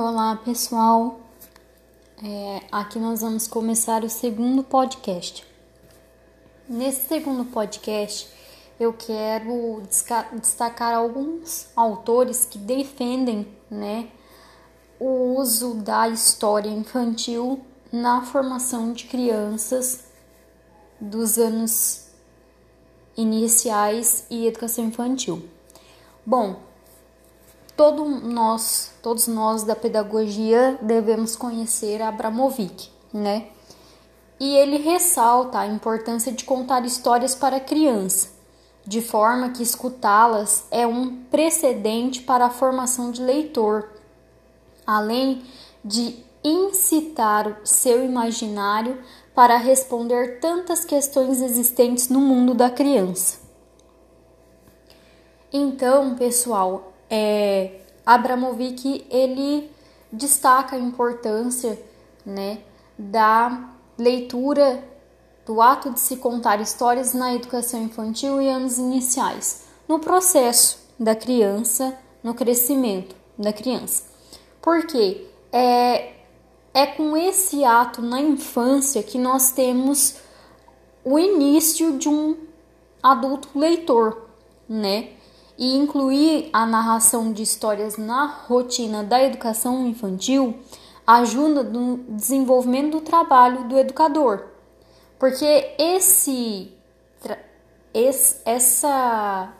Olá 0.00 0.36
pessoal, 0.36 1.18
é, 2.22 2.62
aqui 2.70 3.00
nós 3.00 3.20
vamos 3.20 3.48
começar 3.48 4.04
o 4.04 4.08
segundo 4.08 4.62
podcast. 4.62 5.44
Nesse 6.68 7.08
segundo 7.08 7.44
podcast, 7.46 8.32
eu 8.78 8.92
quero 8.92 9.82
destacar 10.34 10.94
alguns 10.94 11.66
autores 11.74 12.44
que 12.44 12.58
defendem 12.58 13.48
né, 13.68 14.08
o 15.00 15.34
uso 15.36 15.74
da 15.74 16.08
história 16.08 16.70
infantil 16.70 17.60
na 17.90 18.22
formação 18.22 18.92
de 18.92 19.06
crianças 19.06 20.04
dos 21.00 21.38
anos 21.38 22.06
iniciais 23.16 24.26
e 24.30 24.46
educação 24.46 24.84
infantil. 24.84 25.44
Bom, 26.24 26.68
todo 27.78 28.04
nós, 28.04 28.90
todos 29.00 29.28
nós 29.28 29.62
da 29.62 29.76
pedagogia 29.76 30.76
devemos 30.82 31.36
conhecer 31.36 32.02
Abramovic, 32.02 32.90
né? 33.14 33.50
E 34.40 34.56
ele 34.56 34.78
ressalta 34.78 35.60
a 35.60 35.66
importância 35.68 36.32
de 36.32 36.44
contar 36.44 36.84
histórias 36.84 37.36
para 37.36 37.58
a 37.58 37.60
criança, 37.60 38.30
de 38.84 39.00
forma 39.00 39.50
que 39.50 39.62
escutá-las 39.62 40.66
é 40.72 40.88
um 40.88 41.22
precedente 41.30 42.22
para 42.22 42.46
a 42.46 42.50
formação 42.50 43.12
de 43.12 43.22
leitor, 43.22 43.88
além 44.84 45.44
de 45.84 46.24
incitar 46.42 47.60
seu 47.62 48.04
imaginário 48.04 48.98
para 49.32 49.56
responder 49.56 50.40
tantas 50.40 50.84
questões 50.84 51.40
existentes 51.40 52.08
no 52.08 52.20
mundo 52.20 52.54
da 52.54 52.70
criança. 52.70 53.38
Então, 55.52 56.16
pessoal, 56.16 56.92
é, 57.10 57.80
Abramovic 58.04 59.06
ele 59.10 59.70
destaca 60.12 60.76
a 60.76 60.78
importância 60.78 61.78
né, 62.24 62.58
da 62.98 63.70
leitura 63.98 64.82
do 65.44 65.62
ato 65.62 65.90
de 65.90 66.00
se 66.00 66.16
contar 66.16 66.60
histórias 66.60 67.14
na 67.14 67.34
educação 67.34 67.82
infantil 67.82 68.40
e 68.40 68.48
anos 68.48 68.76
iniciais, 68.76 69.64
no 69.88 69.98
processo 69.98 70.78
da 70.98 71.14
criança, 71.14 71.96
no 72.22 72.34
crescimento 72.34 73.16
da 73.38 73.52
criança. 73.52 74.04
Porque 74.60 75.26
é, 75.50 76.12
é 76.74 76.86
com 76.86 77.16
esse 77.16 77.64
ato 77.64 78.02
na 78.02 78.20
infância 78.20 79.02
que 79.02 79.18
nós 79.18 79.52
temos 79.52 80.16
o 81.04 81.18
início 81.18 81.96
de 81.96 82.08
um 82.08 82.36
adulto 83.02 83.48
leitor, 83.54 84.28
né? 84.68 85.10
E 85.58 85.76
incluir 85.76 86.48
a 86.52 86.64
narração 86.64 87.32
de 87.32 87.42
histórias 87.42 87.96
na 87.96 88.26
rotina 88.26 89.02
da 89.02 89.22
educação 89.22 89.86
infantil 89.86 90.56
ajuda 91.04 91.64
no 91.64 91.98
desenvolvimento 92.08 92.92
do 92.92 93.00
trabalho 93.00 93.68
do 93.68 93.76
educador. 93.76 94.44
Porque 95.18 95.74
esse, 95.78 96.72
esse 97.92 98.36
essa 98.44 99.52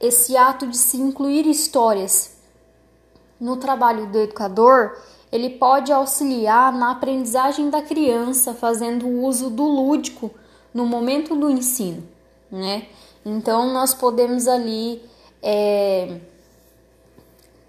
esse 0.00 0.36
ato 0.36 0.66
de 0.66 0.76
se 0.76 0.96
incluir 0.96 1.46
histórias 1.46 2.36
no 3.40 3.56
trabalho 3.56 4.06
do 4.06 4.18
educador, 4.18 4.96
ele 5.30 5.50
pode 5.50 5.92
auxiliar 5.92 6.72
na 6.72 6.92
aprendizagem 6.92 7.70
da 7.70 7.82
criança, 7.82 8.54
fazendo 8.54 9.08
uso 9.08 9.50
do 9.50 9.64
lúdico 9.64 10.30
no 10.72 10.86
momento 10.86 11.34
do 11.34 11.50
ensino, 11.50 12.06
né? 12.50 12.86
Então, 13.24 13.72
nós 13.72 13.92
podemos 13.92 14.46
ali, 14.46 15.02
é, 15.42 16.20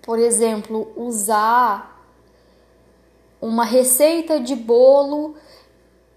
por 0.01 0.19
exemplo, 0.19 0.91
usar 0.95 1.97
uma 3.41 3.63
receita 3.63 4.39
de 4.39 4.55
bolo 4.55 5.35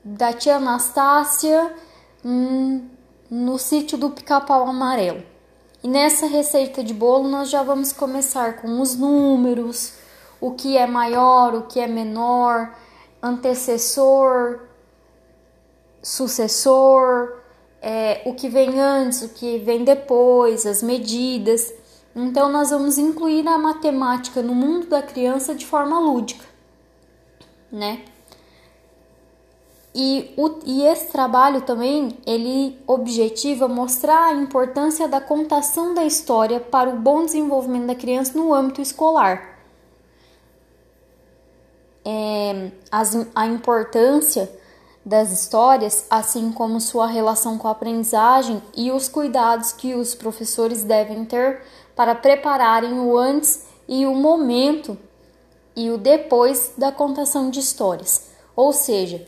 da 0.04 0.32
tia 0.32 0.56
Anastácia 0.56 1.74
hum, 2.24 2.88
no 3.30 3.58
sítio 3.58 3.96
do 3.98 4.10
pica-pau 4.10 4.66
amarelo. 4.66 5.22
E 5.82 5.88
nessa 5.88 6.26
receita 6.26 6.84
de 6.84 6.92
bolo 6.92 7.28
nós 7.28 7.48
já 7.48 7.62
vamos 7.62 7.92
começar 7.92 8.60
com 8.60 8.80
os 8.80 8.94
números, 8.94 9.94
o 10.40 10.52
que 10.52 10.76
é 10.76 10.86
maior, 10.86 11.54
o 11.54 11.62
que 11.62 11.80
é 11.80 11.86
menor, 11.86 12.74
antecessor, 13.22 14.60
sucessor, 16.02 17.39
é, 17.80 18.22
o 18.24 18.34
que 18.34 18.48
vem 18.48 18.80
antes, 18.80 19.22
o 19.22 19.28
que 19.30 19.58
vem 19.58 19.84
depois, 19.84 20.66
as 20.66 20.82
medidas. 20.82 21.72
Então 22.14 22.50
nós 22.50 22.70
vamos 22.70 22.98
incluir 22.98 23.46
a 23.46 23.56
matemática 23.56 24.42
no 24.42 24.54
mundo 24.54 24.86
da 24.86 25.02
criança 25.02 25.54
de 25.54 25.64
forma 25.64 25.98
lúdica, 25.98 26.44
né? 27.70 28.04
E, 29.94 30.32
o, 30.36 30.58
e 30.64 30.82
esse 30.86 31.10
trabalho 31.10 31.62
também 31.62 32.16
ele 32.24 32.78
objetiva 32.86 33.66
mostrar 33.66 34.26
a 34.26 34.32
importância 34.32 35.08
da 35.08 35.20
contação 35.20 35.94
da 35.94 36.04
história 36.04 36.60
para 36.60 36.90
o 36.90 36.96
bom 36.96 37.24
desenvolvimento 37.24 37.86
da 37.86 37.94
criança 37.94 38.38
no 38.38 38.54
âmbito 38.54 38.80
escolar. 38.80 39.58
É, 42.04 42.70
as, 42.90 43.26
a 43.34 43.46
importância 43.46 44.50
das 45.04 45.32
histórias, 45.32 46.06
assim 46.10 46.52
como 46.52 46.80
sua 46.80 47.06
relação 47.06 47.56
com 47.56 47.66
a 47.66 47.72
aprendizagem 47.72 48.62
e 48.76 48.90
os 48.90 49.08
cuidados 49.08 49.72
que 49.72 49.94
os 49.94 50.14
professores 50.14 50.84
devem 50.84 51.24
ter 51.24 51.62
para 51.96 52.14
prepararem 52.14 53.00
o 53.00 53.16
antes 53.16 53.66
e 53.88 54.06
o 54.06 54.14
momento 54.14 54.96
e 55.74 55.90
o 55.90 55.96
depois 55.96 56.72
da 56.76 56.92
contação 56.92 57.50
de 57.50 57.60
histórias. 57.60 58.30
Ou 58.54 58.72
seja, 58.72 59.26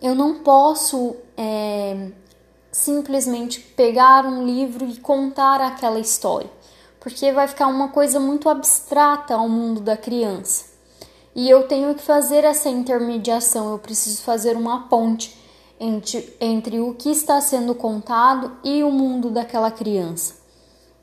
eu 0.00 0.14
não 0.14 0.40
posso 0.40 1.16
é, 1.36 2.10
simplesmente 2.70 3.60
pegar 3.60 4.24
um 4.26 4.44
livro 4.44 4.86
e 4.86 4.96
contar 4.98 5.60
aquela 5.60 5.98
história, 5.98 6.50
porque 6.98 7.32
vai 7.32 7.48
ficar 7.48 7.66
uma 7.66 7.88
coisa 7.88 8.20
muito 8.20 8.48
abstrata 8.48 9.34
ao 9.34 9.48
mundo 9.48 9.80
da 9.80 9.96
criança. 9.96 10.69
E 11.40 11.48
eu 11.48 11.66
tenho 11.66 11.94
que 11.94 12.02
fazer 12.02 12.44
essa 12.44 12.68
intermediação, 12.68 13.70
eu 13.70 13.78
preciso 13.78 14.20
fazer 14.20 14.58
uma 14.58 14.88
ponte 14.90 15.34
entre, 15.80 16.36
entre 16.38 16.80
o 16.80 16.92
que 16.92 17.10
está 17.10 17.40
sendo 17.40 17.74
contado 17.74 18.58
e 18.62 18.82
o 18.82 18.90
mundo 18.90 19.30
daquela 19.30 19.70
criança. 19.70 20.34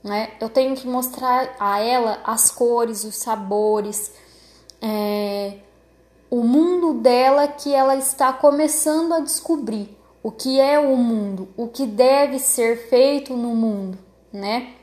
Né? 0.04 0.30
Eu 0.40 0.48
tenho 0.48 0.76
que 0.76 0.88
mostrar 0.88 1.56
a 1.60 1.80
ela 1.80 2.20
as 2.24 2.52
cores, 2.52 3.04
os 3.04 3.16
sabores, 3.16 4.14
é, 4.80 5.58
o 6.30 6.44
mundo 6.44 6.94
dela 7.02 7.48
que 7.48 7.74
ela 7.74 7.96
está 7.96 8.32
começando 8.32 9.14
a 9.14 9.20
descobrir 9.20 9.98
o 10.22 10.32
que 10.32 10.60
é 10.60 10.78
o 10.78 10.96
mundo, 10.96 11.50
o 11.58 11.68
que 11.68 11.88
deve 11.88 12.38
ser 12.38 12.88
feito 12.90 13.36
no 13.36 13.56
mundo, 13.56 13.98
né? 14.32 14.76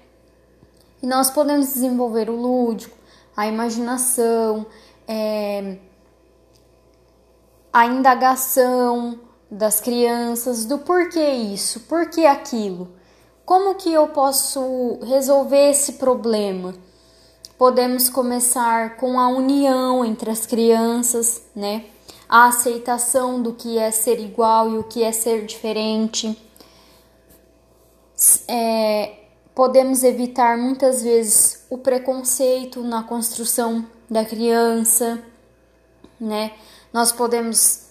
E 1.01 1.07
nós 1.07 1.31
podemos 1.31 1.67
desenvolver 1.75 2.29
o 2.29 2.35
lúdico, 2.35 2.97
a 3.37 3.47
imaginação, 3.47 4.67
é, 5.07 5.77
a 7.73 7.87
indagação 7.87 9.19
das 9.51 9.81
crianças 9.81 10.65
do 10.65 10.79
porquê 10.79 11.29
isso, 11.31 11.81
porquê 11.81 12.27
aquilo, 12.27 12.89
como 13.45 13.75
que 13.75 13.93
eu 13.93 14.09
posso 14.09 14.99
resolver 15.03 15.71
esse 15.71 15.95
problema 15.95 16.75
podemos 17.59 18.09
começar 18.09 18.97
com 18.97 19.19
a 19.19 19.29
união 19.29 20.05
entre 20.05 20.31
as 20.31 20.47
crianças, 20.47 21.43
né? 21.55 21.87
A 22.29 22.47
aceitação 22.49 23.41
do 23.41 23.53
que 23.53 23.79
é 23.79 23.91
ser 23.91 24.19
igual 24.19 24.71
e 24.71 24.79
o 24.79 24.85
que 24.85 25.03
é 25.03 25.13
ser 25.13 25.45
diferente. 25.47 26.37
É, 28.49 29.15
podemos 29.55 30.03
evitar 30.03 30.57
muitas 30.57 31.03
vezes 31.03 31.65
o 31.71 31.79
preconceito 31.79 32.83
na 32.83 33.03
construção 33.03 33.87
da 34.09 34.25
criança, 34.25 35.23
né? 36.21 36.53
Nós 36.93 37.13
podemos 37.13 37.87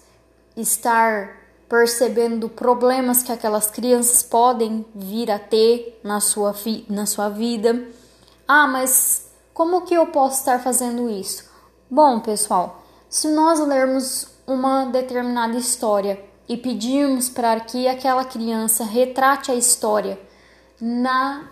estar 0.56 1.44
percebendo 1.68 2.48
problemas 2.48 3.24
que 3.24 3.31
aquelas 3.31 3.69
crianças 3.69 4.21
podem 4.21 4.86
vir 4.94 5.31
a 5.31 5.39
ter 5.39 6.00
na 6.04 6.19
sua, 6.19 6.56
na 6.89 7.06
sua 7.06 7.30
vida. 7.30 7.88
Ah, 8.48 8.68
mas 8.68 9.27
como 9.54 9.81
que 9.81 9.94
eu 9.94 10.07
posso 10.07 10.39
estar 10.39 10.60
fazendo 10.60 11.10
isso? 11.10 11.50
Bom, 11.89 12.19
pessoal, 12.19 12.83
se 13.10 13.27
nós 13.27 13.60
lermos 13.60 14.27
uma 14.45 14.86
determinada 14.86 15.57
história 15.57 16.24
e 16.48 16.57
pedirmos 16.57 17.30
para 17.30 17.60
que 17.60 17.88
aquela 17.88 18.25
criança 18.25 18.83
retrate 18.83 19.51
a 19.51 19.56
história 19.56 20.19
na 20.80 21.50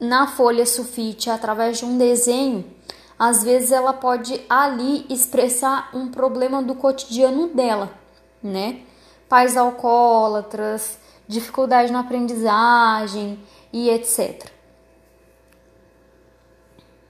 na 0.00 0.28
folha 0.28 0.64
sulfite 0.64 1.28
através 1.28 1.78
de 1.78 1.84
um 1.84 1.98
desenho, 1.98 2.64
às 3.18 3.42
vezes 3.42 3.72
ela 3.72 3.92
pode 3.92 4.40
ali 4.48 5.04
expressar 5.08 5.90
um 5.94 6.08
problema 6.08 6.62
do 6.62 6.74
cotidiano 6.74 7.48
dela, 7.48 7.90
né? 8.42 8.82
Pais 9.28 9.56
alcoólatras, 9.56 10.98
dificuldade 11.26 11.92
na 11.92 12.00
aprendizagem 12.00 13.38
e 13.72 13.90
etc. 13.90 14.57